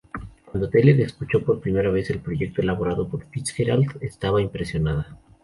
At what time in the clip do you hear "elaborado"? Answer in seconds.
2.63-3.07